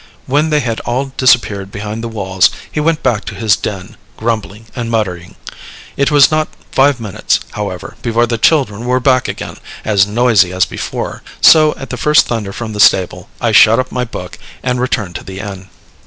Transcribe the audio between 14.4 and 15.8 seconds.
and returned to the inn.